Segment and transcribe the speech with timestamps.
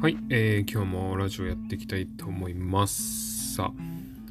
[0.00, 3.56] はい、えー今日もラジオやっていきたいと思います。
[3.56, 3.72] さあ、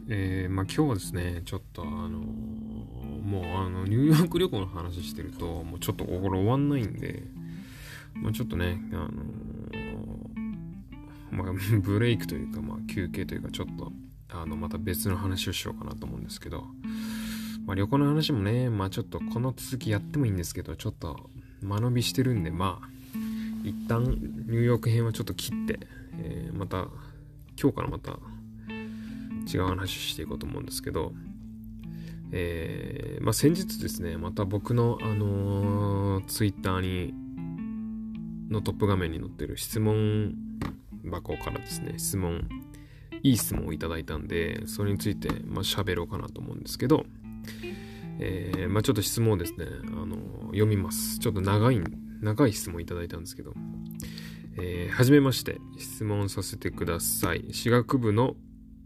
[0.07, 2.23] えーまあ今日はですね、ちょっとあのー
[3.21, 7.21] もうあの、ニューヨーク旅行の話してると、もうちょっとこれ終わんないんで、
[8.13, 9.11] まあちょっとね、あのー
[11.31, 11.51] まあ
[11.83, 13.91] ブレイクというか、まあ休憩というか、ちょっと、
[14.29, 16.65] あの、また別の話をしようかなと思うんですけど、
[17.65, 21.29] まあ旅行の話もね、まあちょっとこの続きやってもいいんですけど、ちょっと
[21.61, 22.96] 間延びしてるんで、まあ、
[23.63, 25.79] 一旦ニューヨーク編はちょっと切って、
[26.19, 26.87] えーまた
[27.59, 28.19] 今日からまた
[29.51, 31.11] 違う話していこうと思うんですけど、
[32.31, 37.13] えーまあ、先日ですねまた僕の、あのツイッターに
[38.51, 40.35] のトップ画面に載ってる質問
[41.09, 42.47] 箱からですね質問
[43.23, 47.05] いい質問をいただいたんでそれについてまあ喋ろうかなと思うんですけど、
[48.19, 51.19] えーまあ、ちょっと質問をですね、あの読みます。
[51.19, 53.53] ちょっと長いん長い質問いただいたんですけど、
[54.57, 55.59] えーはじめまして。
[55.77, 57.45] 質問させてください。
[57.51, 58.35] 私学部の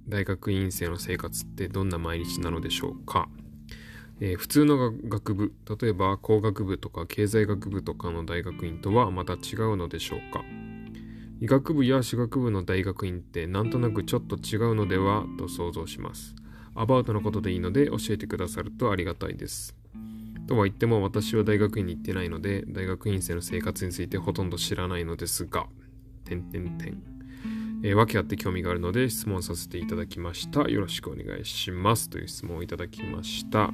[0.08, 3.30] 大学院生の生活ってどんな毎日なのでしょうか、
[4.20, 5.54] えー普通の学部。
[5.82, 10.44] 例えば工学部とか経済学部とかの大学院とはまた違うのでしょうか？
[11.40, 15.26] 医学部や私学部の大学院ってなんとなくちょっと違うのでは？
[15.40, 16.36] と想像します。
[16.76, 19.76] アバウトなことでいいので教えてくださるとありがたいです。
[20.52, 25.66] とは言っても私は大学院に行ってないので大学院生の生活についてほとんど知らないのですが
[26.26, 27.02] 点点点
[27.84, 30.70] えー、訳あって興味があるので質問させていただきました。
[30.70, 32.12] よろしくお願いします。
[32.12, 33.64] という質問をいただきました。
[33.64, 33.72] あ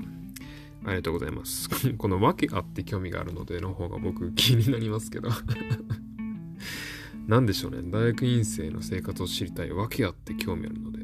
[0.92, 1.67] りがとうございます。
[1.98, 5.28] この訳あって興味があるのでの方が僕気になりますけど。
[7.28, 7.80] なんでしょうね。
[7.83, 11.03] 大学院生の生活を知りたい訳あって興味あるので。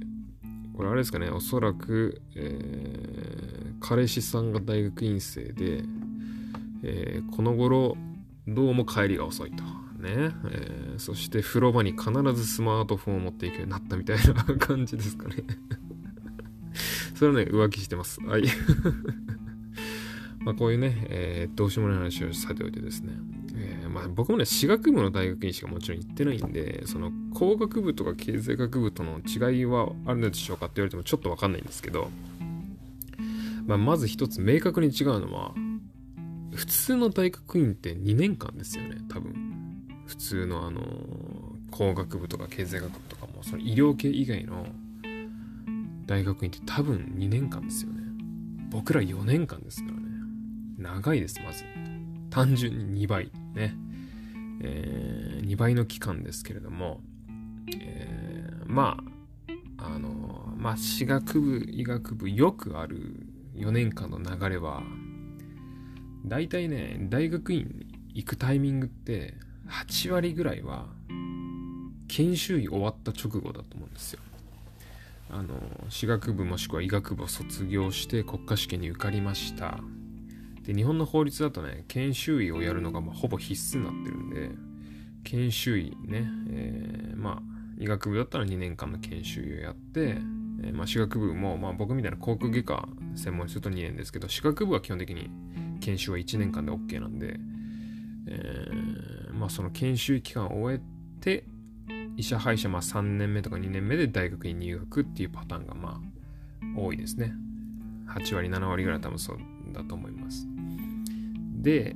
[0.73, 1.29] これあれですかね。
[1.29, 3.52] おそらく、えー
[3.83, 5.83] 彼氏さんが大学院生で、
[6.83, 7.97] えーこの頃、
[8.47, 9.63] どうも帰りが遅いと。
[10.01, 10.31] ね。
[10.49, 15.43] えーそして風呂場に必ずスマートフォンを持っていくようになったみたいな感じですかね。
[17.16, 18.22] それはね、浮気してます。
[18.22, 18.43] はい。
[20.45, 23.11] まあこういうね、えーどうしようもない話をさておいてですね。
[23.55, 32.09] えーまあ僕もね、私学部の大学院しかもちろん行ってないんで、その工学部とか経済学部との違いはあるのでしょうかって言われてもちょっとわかんないんですけど、
[33.66, 35.53] まあまず一つ明確に違うのは、
[36.53, 39.34] 普通の大学院って2年間ですよね、多分。
[40.06, 40.81] 普通のあの
[41.72, 44.68] 工学部とか経済学部とかもその医療系以外の
[46.06, 48.02] 大学院って多分2年間ですよね。
[48.69, 50.03] 僕ら4年間ですからね。
[50.78, 51.63] 長いですまず。
[52.29, 53.75] 単純に2倍ね、
[54.62, 57.02] えー2倍の期間ですけれども、
[57.75, 58.97] えーま
[59.78, 63.22] ああのまあ私学部医学部よくある
[63.63, 64.84] 4年間の流れは
[66.25, 69.35] 大体ね大学院に行くタイミングって
[69.69, 70.88] 8割ぐらいは
[72.07, 74.19] 研修医終わった直後だと思うんですよ。
[75.29, 75.56] あの
[75.90, 79.79] 私学部もしくは医学部を卒業して国家試験に受かりました。
[80.63, 84.52] で日本の法律だとね研修医をやるのがまほぼ必須になってるんで
[85.23, 90.18] 研修医ね、えーまあ医学部だったら2年間の研修医をやって、
[90.63, 95.29] えーまあ、私学部も、まあ、僕みたいな航空外科専門にすると2年ですけど私学部は基本的に
[95.81, 97.40] 研修は1年間で OK なんで、
[98.28, 101.46] えーまあ、その研修期間を終えて
[102.16, 107.34] 医者歯医者まあ3年目とか2年目で大学に入学っていうパターンがまあ多いですね。
[108.07, 109.38] 8割7割ぐらい多分そう
[109.72, 110.47] だと思います。
[111.62, 111.96] で、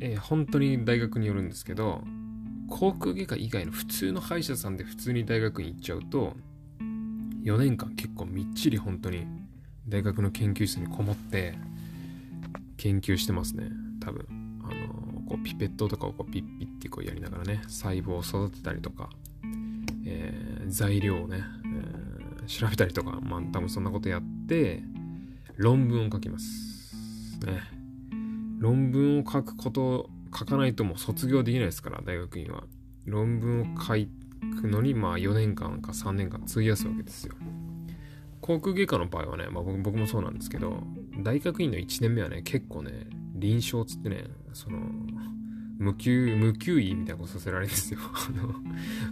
[0.00, 2.02] えー本当に大学によるんですけど
[2.68, 6.36] 航空外科以外の普通の歯医者さんで普通に大学に行っちゃうと
[7.48, 9.26] 4年間結構みっちり本当に
[9.88, 11.54] 大学の研究室にこもって
[12.76, 13.70] 研究してますね。
[14.00, 14.26] 多分。
[14.62, 19.08] あのこうピペットとかをこうピッピッてこうやりながらね細胞を育てたりとか、
[20.06, 24.82] えー材料をね、えー調べたりとかまあ多分そんなことやって
[25.56, 27.62] 論文を書きますね。
[28.58, 32.64] 論文を書くこと書かないともう卒業できないですから大学院は。
[33.06, 34.10] 論文を書い
[34.60, 37.34] くのにまあ4年間か3年間費やすわけですよ。
[38.40, 40.82] 航空外科の場合はね、まあ、僕もそうなんですけど
[41.18, 44.78] 大学院の1年目はね結構ね臨床つってねその
[45.78, 48.00] 無給無給医みたいなことさせられるんですよ。
[48.02, 48.54] あの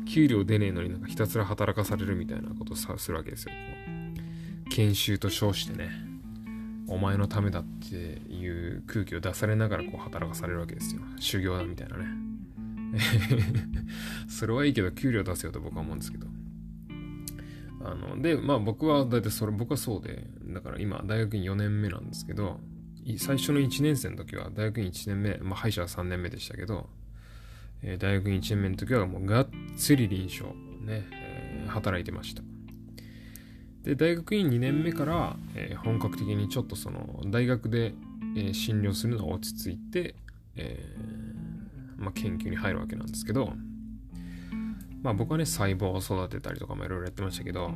[0.04, 3.52] 給料出ねえのになんかひたすら働かされるみたいなことさするわけですよ。
[4.70, 5.90] 研修と称してね
[6.88, 7.96] お前のためだって
[8.32, 11.02] いう空気を出されながらこう働かされるわけですよ。
[11.19, 12.25] 修行だみたいなね。
[14.28, 16.26] それはいいけど給料出せよと僕は思うんですけど
[17.84, 22.60] あのでまあ僕は大体それ僕はそうでだから今大学院4年目なんですけど
[23.18, 26.88] 最初の1年生の時は大学院1年目、まあ、歯医者は3年目でしたけど、
[27.82, 30.46] えー、大学院1年目の時はもうがっつり臨床
[30.86, 32.42] ね、えー、働いてました。
[33.82, 37.94] で、大学院2年目から、えー、本格的にちょっとその大学で、
[38.36, 40.16] え、診療するのが落ち着いて、
[40.56, 41.45] えー、
[41.96, 43.52] まあ、研究に入るわけなんですけど、
[45.02, 47.70] まあ僕はね、細胞を育てたりとかもいろいろやってましたけど、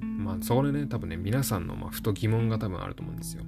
[0.00, 3.42] まあそこでね、多分ね、皆さんのまあふと疑問が多分あると思うんですよ。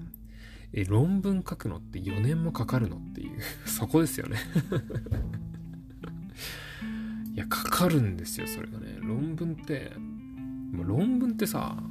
[0.72, 4.38] え、論文書くのって4年もかかるのっていう、 そこですよね
[7.32, 8.98] いや、かかるんですよ、それがね。
[9.00, 9.92] 論文って、
[10.72, 11.82] まあ、論文ってさ、あ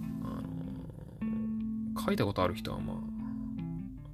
[1.24, 3.02] の、書いたことある人はま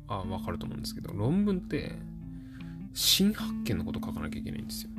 [0.08, 1.98] あ、あ、わかると思うんですけど、論文って、
[2.94, 4.90] 新発見のこと書かなきゃいけないんですよ。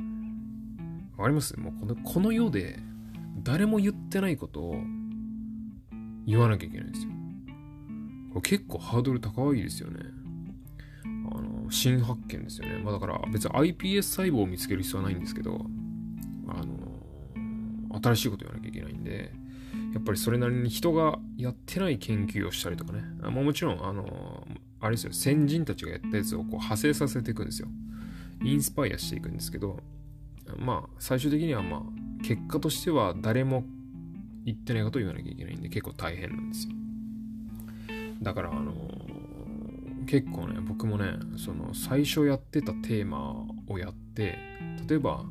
[1.17, 1.59] わかります？
[1.59, 2.79] もうこの、この世で、
[3.43, 4.81] 誰も言ってないことを
[6.25, 7.11] 言わなきゃいけないんですよ。
[8.29, 9.99] これ結構ハードル高いですよね。
[11.31, 12.77] あの、新発見ですよね。
[12.83, 15.65] まあだから別に iPS 細胞を見つける必要はないんですけど、
[16.47, 19.31] あの、新しいこと言わなきゃいけないんで、
[19.93, 23.03] やっぱりそれなりに人がやってない研究をしたりとかね。
[23.19, 24.40] まあ、もちろん、あの、
[24.81, 27.67] あれですよ、先人たちがやったやつをこう派生させていくんですよ。
[28.43, 29.79] インスパイアしていくんですけど、
[30.57, 31.81] まあ、最終的にはまあ、
[32.23, 33.63] 結果としては誰も
[34.45, 36.73] 言ってないことを言わなきゃいけないんで結構大変なんですよ。
[38.21, 44.37] だから、あのー、結構ね、僕もね、その最初やってたテーマをやって、
[44.87, 45.25] 例えば、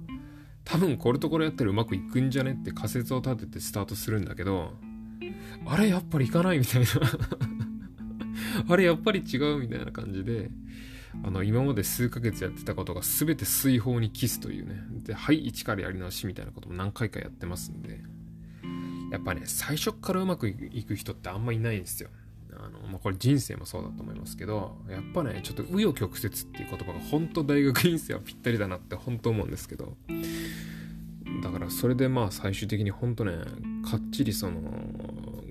[0.64, 4.74] 多分これとこれやったらうまくいくんじゃねって仮説を立ててスタートするんだけど、
[5.66, 6.86] あれやっぱりいかないみたいな
[8.68, 10.50] あれやっぱり違うみたいな感じで、
[11.24, 18.00] あの、今まで数ヶ月やってたことが全て水泡にキスというね、で、はい、一からやり直しみたいなことも何回かやってますんで、
[19.10, 22.10] やっぱね、最初からうまくいく人ってあんまいないんですよ。
[22.52, 29.96] あの、まあ、これ人生もそうだと思いますけど、やっぱね、ちょっと紆余曲折っていう言葉が本当大学院生はぴったりだなって本当思うんですけど、
[31.42, 33.32] だからそれでまあ最終的に本当ね、
[33.88, 34.60] かっちりその、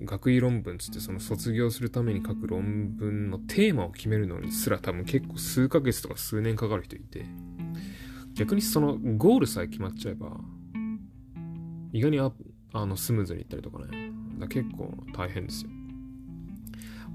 [0.06, 7.26] 学位論文つってその卒業するために書く論文のテーマを決めるのにすら多分結構数ヶ月とか数年かかる人いて、
[8.34, 10.38] 逆にそのゴールさえ決まっちゃえば、
[11.92, 12.32] 意外にあ
[12.74, 15.72] あのスムーズにいったりとかね、だ結構大変ですよ。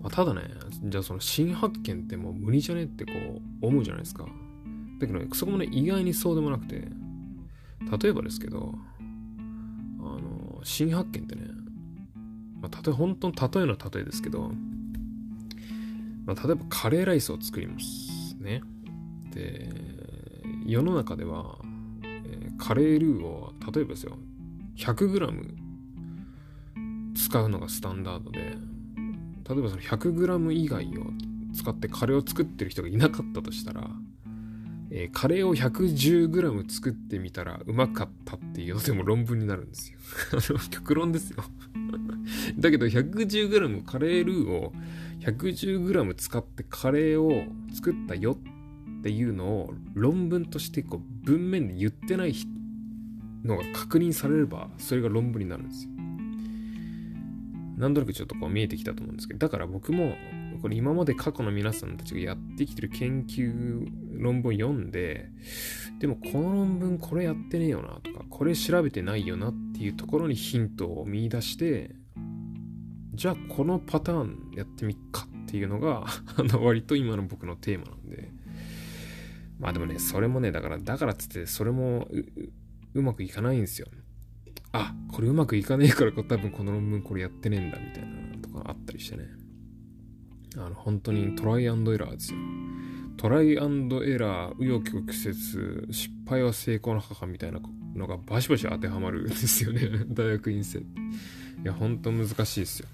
[0.03, 0.43] まあ、ただね、
[0.83, 3.13] じゃあその新発見ってもう無理じゃねってこ
[3.63, 4.25] う思うじゃないですか。
[5.01, 6.89] だけどね、そこもね、意外にそうでもなくて、
[8.03, 8.75] 例えばですけど、
[10.01, 11.47] あの、新発見ってね、
[12.64, 14.50] まあ、例え本当の例えの例えですけど、
[16.25, 18.62] まあ、例えばカレーライスを作りますね。
[19.34, 19.69] で、
[20.64, 21.58] 世の中では、
[22.02, 24.16] えー、カレールーを、例えばですよ、
[24.78, 25.55] 100g
[27.14, 31.05] 使うのがスタンダードで、例えばその 100g 以外を
[31.55, 33.90] 使ってカレーを作ってる人がいなかったとしたら、
[34.90, 39.99] えー、カレーを 110g 作ってみたらうまかったっていうのでも論文になるんですよ。
[40.70, 41.44] 極論ですよ
[42.59, 44.73] だけど 110g カレールーを
[45.21, 48.39] 110g 使ってカレーを作ったよ
[49.01, 52.35] っていうのを論文としてこう文面で言ってない
[53.45, 55.91] のが確認されればそれが論文になるんですよ。
[57.77, 60.15] なんとなくちょっとこう見えてきたと思うんですけどだから僕も
[60.62, 63.87] これ今まで過去の皆さんたちがやってきてる研究
[64.17, 65.29] 論文読んで
[65.99, 71.90] でもこの論文これやってねえよなとかこれ調べてないよなっていうところにヒントを見出して
[73.14, 76.04] じゃあこのパターンやってみっかっていうのが
[76.37, 78.30] あの割と今の僕のテーマなんで
[79.59, 82.09] まあでもねそれもねだからだからっつってそれも
[82.94, 83.88] うまくいかないんですよ
[84.73, 89.28] あこれうまくいかねえから多分この論文これやってねえんだみたいなとかあったりしてね
[90.56, 92.38] あの本当にトライアンドエラーですよ
[93.16, 97.61] トライアンドエラー、紆余曲折、失敗は成功の母みたいな
[97.94, 99.80] のがバシバシ当てはまるんですよね。
[100.09, 100.80] 大学院生。
[100.80, 100.85] い
[101.62, 102.88] や、ほんと難しいですよ。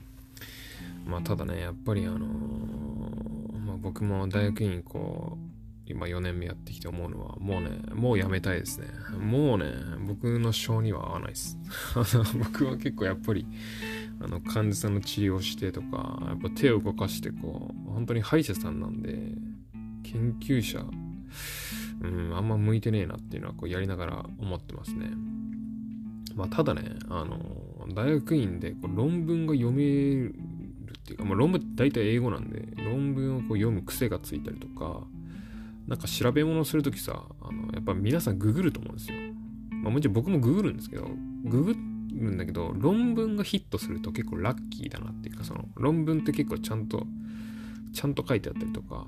[1.11, 5.51] まあ、ただね、やっぱりあのー、まあ、僕も大学院こう、
[5.91, 8.87] 今4年目やってきて思うのは、もうね、もうやめたいですね。
[9.19, 9.73] もうね、
[10.07, 11.59] 僕の性には合わないです。
[12.39, 13.45] 僕は結構やっぱり、
[14.21, 19.33] あの、患者さんの治療してとか、やっぱ手を動かしてこう、本当に歯医者さんなんで、
[20.05, 20.87] 研究者、
[22.03, 25.11] うん、あんま向いてねえなっていうのはこうやりながら思ってますね。
[26.37, 27.61] まあ、ただね、あの、
[27.95, 30.35] 大学院でこう論文が読める
[31.01, 35.03] っていうか、まあ、論文って大体英語なんで、論文をこう読む癖がついたりとか、
[35.89, 39.17] なんか調べ物するときさ、あの、やっぱ皆さんググると思うんですよ。
[39.83, 41.09] まあもちろん僕もググるんですけど、
[41.45, 41.75] ググ
[42.13, 47.07] るんだけど、論文がヒットすると結構ラッキーだなっていうか、その論文って結構ちゃんと、
[47.93, 49.07] ちゃんと書いてあったりとか、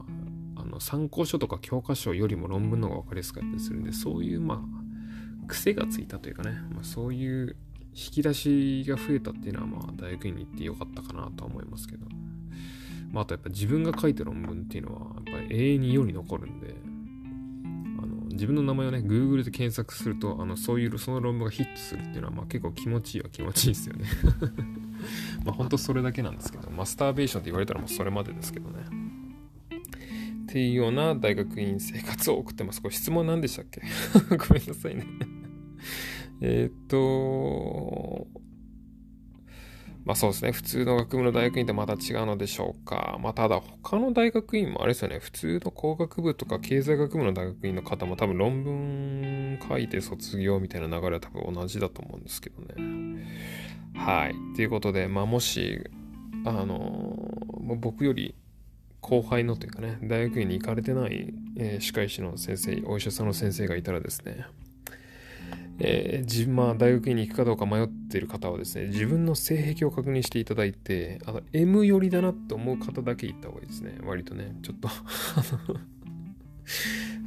[0.57, 7.57] あの参考書とか教科書よりも論文の方が分かりやすかったりするんで、そういうまあ、癖がついたというかね、まあ、そういう
[7.95, 12.07] 引き出しが増えたっていうのは、まあ、大学院に行ってよかったかなとは思いますけど、
[13.13, 16.75] まあ、あとやっぱ自分が書いた論文っていうのは、やっぱ永遠に世に残るんで、
[18.03, 24.07] あの自分の名前をね、Google で検索すると、あのそういう、その論文がヒットするっていうのは、まあ、結構気持ちいいは気持ちいいですよね。
[25.45, 28.79] まあ、本当それだけなんですけど、マスターベーションって言われたらもうそれまでですけどね。
[30.45, 32.83] っていうような大学院生活を送ってます。
[32.83, 33.83] これ質問何でしたっけ？
[34.37, 35.07] ごめんなさいね
[36.45, 38.27] えっと、
[40.05, 40.51] まあそうですね。
[40.51, 43.17] 普通の学部の大学院とまた違うのでしょうか。
[43.21, 45.21] まあただ他の大学院もあれですよね。
[45.21, 53.25] 普通の工学部とか経済学部の大学院の方も多分論文書いて卒業みたいな流れは多分同じだと思うんですけどね。
[53.95, 54.35] はい。
[54.57, 55.89] ということで、まあもし、
[56.45, 57.17] あの、
[57.81, 58.35] 僕より
[59.01, 64.47] 後輩のというかね、大学院に行かれてない、えー、歯科医師の先生、お医者さんの先生がいたらですね、
[65.85, 73.99] えー、自分、まあ、大学院に行くかどうか迷っている方はですね、自分の性癖を確認していただいて、あの、M 寄りだなと思う方だけ行った方がいいですね。
[74.05, 74.89] 割とね、ちょっと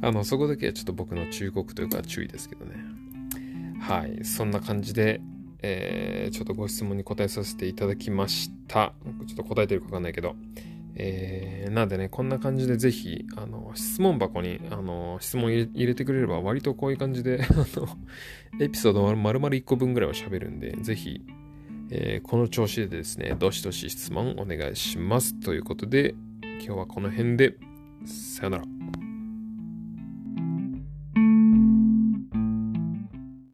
[0.00, 2.76] あの、そこだけはちょっと僕の忠告というか注意ですけどね。
[3.78, 5.20] はい、そんな感じで、
[5.60, 8.94] えー、ちょっとご質問に答えさせていただきました。
[9.26, 10.34] ちょっと答えてるかわかんないけど、
[11.66, 17.88] えー、なんでね、こんな感じでぜひ、あの、質問箱に、あの、質問入れてくれれば、割とこういう感じで、 あの、
[18.60, 21.20] エピソード丸々1個分ぐらいは喋るんで、ぜひ、
[21.90, 25.38] えー、この調子でですね、どしどし質問お願いします。
[25.40, 27.56] ということで、今日はこの辺で、
[28.04, 28.75] さよなら。